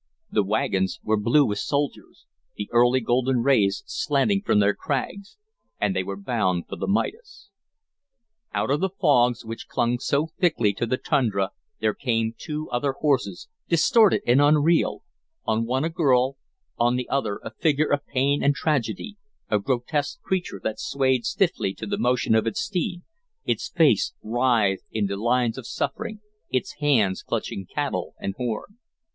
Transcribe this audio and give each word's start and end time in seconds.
The 0.31 0.41
wagons 0.41 0.99
were 1.03 1.15
blue 1.15 1.45
with 1.45 1.59
soldiers, 1.59 2.25
the 2.55 2.67
early 2.73 3.01
golden 3.01 3.43
rays 3.43 3.83
slanting 3.85 4.41
from 4.41 4.57
their 4.57 4.73
Krags, 4.73 5.37
and 5.79 5.95
they 5.95 6.01
were 6.01 6.17
bound 6.17 6.65
for 6.67 6.75
the 6.75 6.87
Midas. 6.87 7.49
Out 8.51 8.71
of 8.71 8.79
the 8.79 8.89
fogs 8.89 9.45
which 9.45 9.67
clung 9.67 9.99
so 9.99 10.25
thickly 10.39 10.73
to 10.73 10.87
the 10.87 10.97
tundra 10.97 11.51
there 11.81 11.93
came 11.93 12.33
two 12.35 12.67
other 12.71 12.93
horses, 12.93 13.47
distorted 13.69 14.23
and 14.25 14.41
unreal, 14.41 15.03
on 15.45 15.67
one 15.67 15.83
a 15.83 15.89
girl, 15.91 16.35
on 16.79 16.95
the 16.95 17.07
other 17.07 17.39
a 17.43 17.51
figure 17.53 17.91
of 17.91 18.03
pain 18.07 18.41
and 18.43 18.55
tragedy, 18.55 19.17
a 19.51 19.59
grotesque 19.59 20.19
creature 20.23 20.59
that 20.63 20.79
swayed 20.79 21.25
stiffly 21.25 21.75
to 21.75 21.85
the 21.85 21.99
motion 21.99 22.33
of 22.33 22.47
its 22.47 22.63
steed, 22.63 23.03
its 23.45 23.69
face 23.69 24.15
writhed 24.23 24.81
into 24.91 25.15
lines 25.15 25.59
of 25.59 25.67
suffering, 25.67 26.21
its 26.49 26.77
hands 26.79 27.21
clutching 27.21 27.67
cantle 27.67 28.15
and 28.19 28.33
horn. 28.39 28.79